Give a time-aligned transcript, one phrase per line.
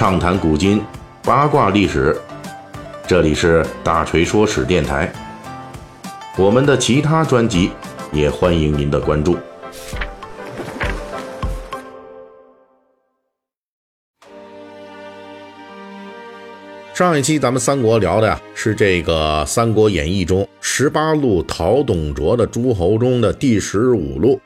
[0.00, 0.82] 畅谈古今，
[1.22, 2.18] 八卦历史。
[3.06, 5.12] 这里是大锤说史电台。
[6.38, 7.70] 我们的其他专辑
[8.10, 9.36] 也欢迎您的关注。
[16.94, 24.40] 上一期咱们三国聊的呀，是这个《三国演义》中十八路讨董卓的诸侯中的第十五路，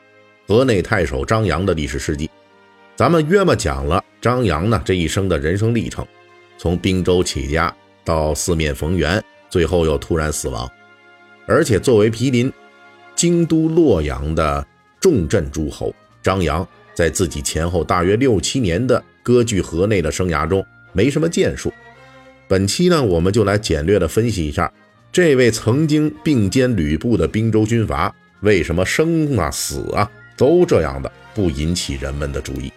[0.49, 2.29] 河内太守张扬的历史事迹。
[2.95, 6.07] 咱们约么讲了张扬呢这一生的人生历程，
[6.57, 10.69] 从滨州起家到四面逢源，最后又突然死亡。
[11.45, 12.51] 而且作为毗邻
[13.13, 14.65] 京都洛阳的
[15.01, 21.71] 重镇诸侯，张扬在自己前后大约六七年的割据河内的生涯中，没什么建树。
[22.47, 24.71] 本期呢，我们就来简略的分析一下
[25.11, 32.71] 这位曾经并肩吕布的滨州军阀，为什么生啊死啊都这样的不引起人们的注意。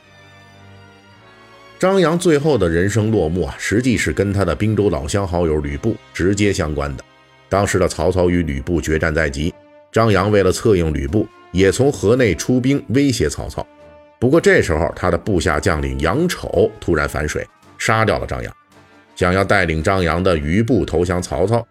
[1.78, 7.04] 张扬最后的人生落幕啊，实际是跟他的滨州老乡好友吕布直接相关的。
[7.48, 9.54] 当时的曹操与吕布决战在即，
[9.92, 13.64] 张扬为了策应吕布，也从河内出兵威胁曹操。
[14.18, 17.46] 不过这时候，他的部下将领杨丑突然反水，
[17.78, 18.52] 杀掉了张扬，
[19.14, 21.64] 想要带领张扬的余部投降曹操。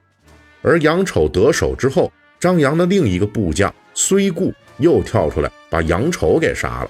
[0.61, 6.89] 而杨丑得手之后，张扬的另一个部将崔固又跳出来把杨丑给杀了。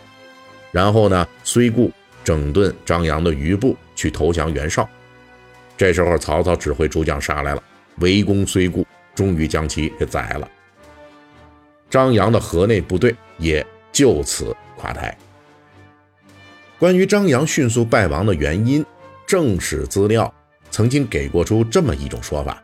[0.72, 1.92] 然后呢，崔固。
[2.28, 4.86] 整顿张扬的余部去投降袁绍，
[5.78, 7.64] 这时候曹操指挥诸将杀来了，
[8.00, 10.46] 围攻崔固，终于将其给宰了。
[11.90, 15.18] 张扬的河内部队也就此垮台。
[16.78, 18.86] 关于张扬迅速败亡的原因，
[19.26, 20.30] 正史资料
[20.70, 22.62] 曾经给过出这么一种说法，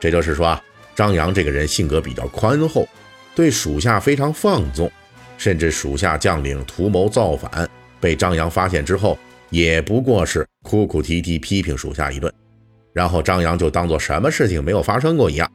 [0.00, 0.60] 这就是说啊，
[0.96, 2.84] 张扬这个人性格比较宽厚，
[3.32, 4.90] 对属下非常放纵，
[5.38, 7.70] 甚至属下将领图谋造反。
[8.04, 12.30] 被张扬发现之后，也不过是哭哭啼啼批评属下一顿，
[12.92, 15.50] 然后张扬就当做什么事情没有发生过一样。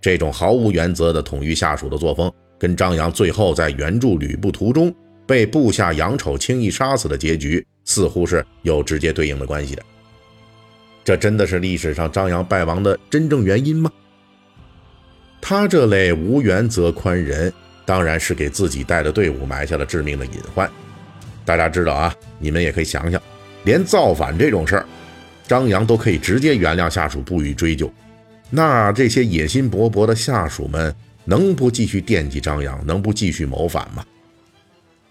[0.00, 4.94] 这种毫无原则的统御下属的作风，跟张扬最后在援助吕布途中
[5.26, 9.82] 被部下杨丑轻易杀死的结局，似乎是有直接对应的关系的。
[11.02, 13.90] 这真的是历史上张扬败亡的真正原因吗？
[15.40, 17.52] 他这类无原则宽仁，
[17.84, 20.70] 当然是给自己带的队伍埋下了致命的隐患。
[21.48, 23.18] 大家知道啊，你们也可以想想，
[23.64, 24.84] 连造反这种事儿，
[25.46, 27.90] 张扬都可以直接原谅下属，不予追究。
[28.50, 30.94] 那这些野心勃勃的下属们，
[31.24, 34.04] 能不继续惦记张扬，能不继续谋反吗？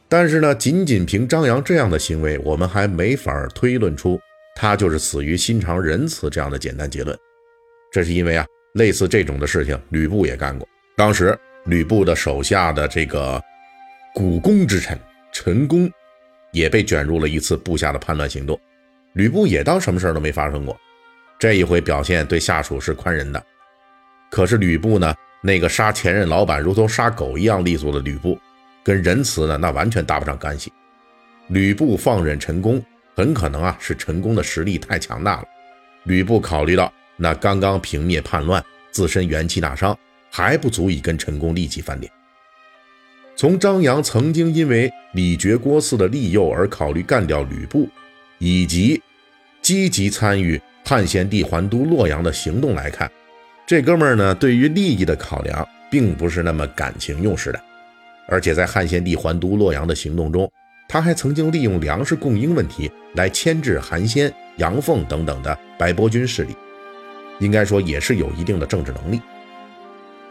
[0.07, 4.19] 但是呢，仅仅凭张扬这样的行为，我们还没法推论出
[4.55, 7.17] 他就是死于心肠仁慈这样的简单结论。
[7.91, 10.69] 这是因为啊，类似这种的事情，吕布也干过。
[10.95, 13.41] 当时吕布的手下的这个
[14.13, 14.95] 股肱之臣
[15.33, 15.91] 陈宫。
[16.51, 18.59] 也被卷入了一次部下的叛乱行动，
[19.13, 20.77] 吕布也当什么事都没发生过。
[21.39, 23.43] 这一回表现对下属是宽仁的，
[24.31, 28.39] 可是吕布呢，那个杀前任老板如同杀狗一样利索的吕布，
[28.83, 30.73] 跟仁慈呢那完全搭不上干系。
[31.49, 32.83] 吕布放任陈宫，
[33.15, 35.45] 很可能啊是陈宫的实力太强大了。
[36.03, 39.97] 吕布考虑到那刚刚平灭叛乱，自身元气大伤，
[40.31, 42.11] 还不足以跟陈宫立即翻脸。
[43.37, 47.87] 从张扬曾经因为李傕郭汜的利诱而考虑干掉吕布，
[48.39, 48.99] 以及
[49.61, 53.09] 积极参与汉献帝还都洛阳的行动来看，
[53.67, 57.61] 这哥们儿呢，对于利益的考量并不是那么感情用事的。
[58.27, 60.51] 而且在汉献帝还都洛阳的行动中，
[60.89, 66.55] 他还曾经利用粮食供应问题来牵制韩先、杨凤等等的白波军势力，
[67.39, 69.21] 应该说也是有一定的政治能力。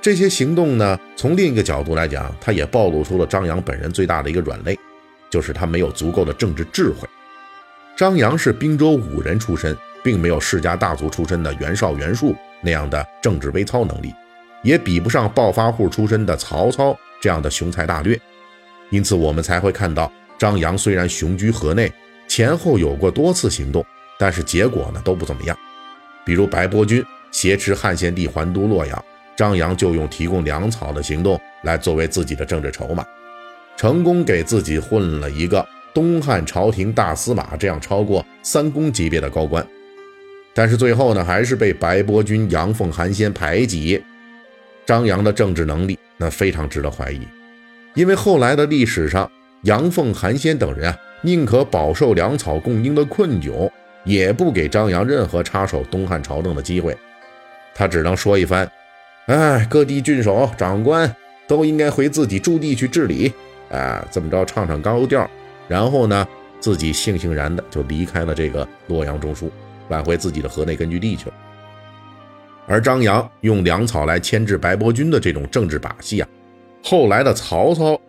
[0.06, 4.78] 这些行动呢，从另一个角度来讲，他也暴露出了张扬本人最大的一个软肋，
[5.28, 7.08] 就是他没有足够的政治智慧。
[7.96, 14.14] 张扬是滨州武人出身，并没有世家大族出身的袁绍、袁术那样的政治微操能力，
[14.62, 18.16] 也比不上暴发户出身的曹操这样的雄才大略。
[18.90, 21.92] 因此，我们才会看到张扬虽然雄居河内，
[22.28, 23.84] 前后有过多次行动，
[24.20, 25.58] 但是结果呢都不怎么样。
[26.24, 29.04] 比如白波军挟持汉献帝还都洛阳。
[29.36, 33.04] 张扬就用提供粮草的行动来作为自己的政治筹码，
[33.76, 39.64] 成功给自己混了一个东汉朝廷大司马这样超过三公级别的高官。
[40.54, 44.02] 但是最后呢，还是被白波军杨凤、韩先排挤。
[44.86, 47.20] 张扬的政治能力那非常值得怀疑，
[47.94, 49.30] 因为后来的历史上，
[49.64, 53.70] 杨凤、韩先等人啊，宁可饱受粮草供应的困窘，
[54.04, 56.96] 也不给张扬任何插手东汉朝政的机会。
[57.74, 58.66] 他只能说一番。
[59.26, 61.12] 哎，各地郡守、长官
[61.46, 63.32] 都应该回自己驻地去治理。
[63.68, 65.28] 啊，这么着唱唱高调，
[65.66, 66.26] 然后呢，
[66.60, 69.50] 自己悻悻然的就离开了这个洛阳中枢，
[69.88, 71.34] 返回自己的河内根据地去了。
[72.68, 76.28] 而张扬用粮草来牵制白伯军的这种政治把戏啊，
[76.84, 78.00] 后来的曹操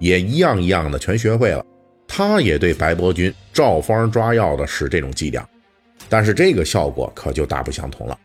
[0.00, 1.64] 也一样一样的全学会了，
[2.08, 5.48] 他也对白伯军照方抓药的使这种伎俩，
[6.08, 8.18] 但是这个效果可就大不相同了。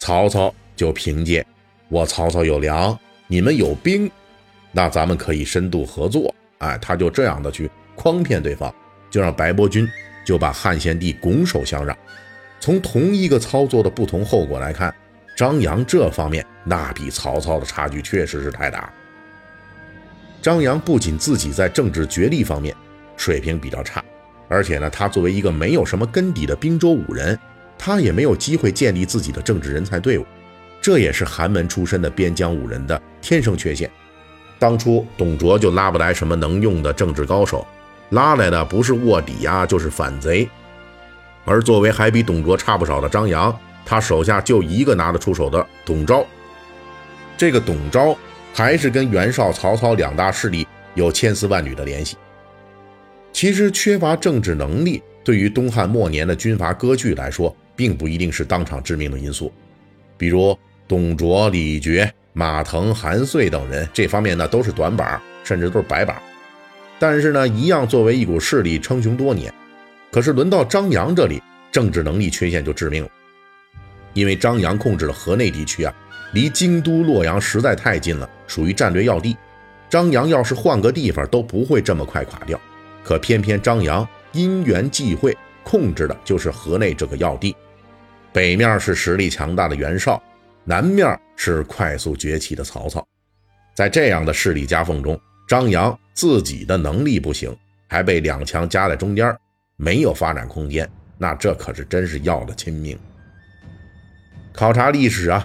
[0.00, 1.46] 曹操就凭借
[1.88, 4.10] 我曹操有粮，你们有兵，
[4.72, 8.74] 那咱们可以深度合作，哎，他就这样的去诓骗对方，
[9.10, 9.88] 就让白伯军
[10.24, 11.96] 就把汉献帝拱手相让。
[12.60, 14.94] 从同一个操作的不同后果来看。
[15.36, 18.92] 张扬这方面那比曹操的差距确实是太大。
[20.42, 22.74] 张扬不仅自己在政治决力方面
[23.16, 24.04] 水平比较差，
[24.48, 27.38] 而且呢，他作为一个没有什么根底的滨州武人，
[27.78, 30.26] 他也没有机会建立自己的政治人才队伍，
[30.80, 33.90] 这也是寒门出身的边疆武人的天生缺陷。
[34.58, 37.66] 当初董卓就拉不来什么能用的政治高手，
[38.10, 40.48] 拉来的不是卧底呀，就是反贼。
[41.44, 43.56] 而作为还比董卓差不少的张扬。
[43.90, 46.22] 他手下就一个拿得出手的董昭，
[47.38, 48.14] 这个董昭
[48.52, 52.14] 还是跟袁绍、曹操两大势力有千丝万缕的联系。
[53.32, 59.50] 其实缺乏政治能力，对于东汉末年的军阀割据来说，并不一定是当场致命的因素。
[60.18, 60.54] 比如
[60.88, 66.16] 董卓、李傕、马腾、韩遂等人，这方面呢都是短板，甚至都是白板。
[66.98, 69.52] 但是呢，一样作为一股势力称雄多年。
[70.10, 73.10] 可是轮到张扬这里，政治能力缺陷就致命了。
[74.14, 75.94] 因为张扬控制了河内地区啊，
[76.32, 79.36] 离京都洛阳实在太近了，属于战略要地。
[79.90, 82.58] 张扬要是换个地方，都不会这么快垮掉。
[83.04, 87.54] 可偏偏张扬因缘际会控制的就是河内这个要地，
[88.32, 90.20] 北面是实力强大的袁绍，
[90.68, 93.02] 南面是快速崛起的曹操。
[93.74, 95.18] 在这样的势力夹缝中，
[95.48, 97.56] 张扬自己的能力不行，
[97.88, 99.34] 还被两强夹在中间，
[99.78, 100.86] 没有发展空间。
[101.16, 102.98] 那这可是真是要了亲命。
[104.52, 105.42] 考察历史啊，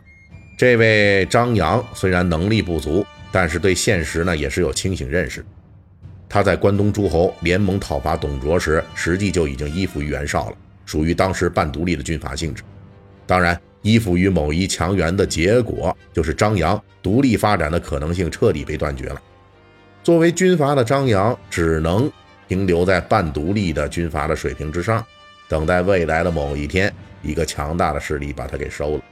[0.57, 5.45] 这位张扬虽然能力不足，但是对现实呢也是有清醒认识。
[6.27, 12.61] 他在关东诸侯联盟讨伐董卓时，实际就已经依附于袁绍了，属于当时半独立的军阀性质。
[13.25, 19.21] 当然，依附于某一强援的结果，就是张扬独立发展的可能性彻底被断绝了。
[20.03, 22.11] 作为军阀的张扬，只能
[22.47, 25.05] 停留在半独立的军阀的水平之上，
[25.47, 26.91] 等待未来的某一天。
[27.21, 29.03] 一个强大的势力把他给收了。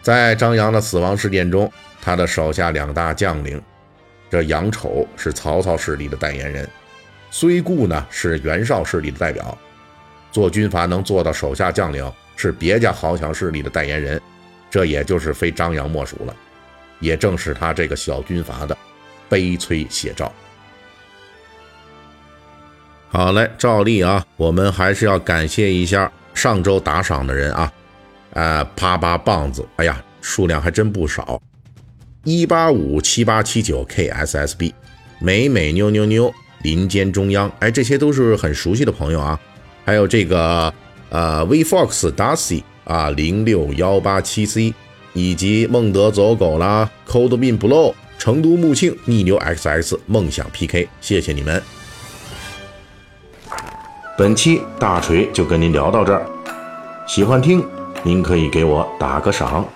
[0.00, 1.70] 在张扬的死亡事件中，
[2.00, 3.60] 他的手下两大将领，
[4.30, 6.66] 这杨丑是曹操势力的代言人，
[7.30, 9.58] 虽固呢是袁绍势力的代表。
[10.30, 14.20] 做军阀能做到手下将领是别家豪强势力的代言人，
[14.70, 16.34] 这也就是非张扬莫属了。
[17.00, 18.76] 也正是他这个小军阀的
[19.28, 20.32] 悲催写照。
[23.08, 26.10] 好嘞，照例啊，我们还是要感谢一下。
[26.32, 27.72] 上周打赏的人啊，
[28.34, 31.42] 呃，啪啪棒子，哎呀，数量还真不少，
[32.22, 34.72] 一八五七八七九 KSSB，
[35.18, 36.32] 美美妞妞妞，
[36.62, 39.38] 林间中央，哎，这些都是很熟悉的朋友啊，
[39.90, 40.72] 还有这个
[41.08, 44.72] 呃，VFox Darcy 啊，零六幺八七 C，
[45.14, 51.60] 以及孟德走狗啦，Coldbean Blow，成都木庆，逆流 XX，梦想 PK，谢谢你们。
[54.16, 56.24] 本期大锤就跟您聊到这儿，
[57.08, 57.66] 喜欢听
[58.04, 59.66] 您可以给我打个赏。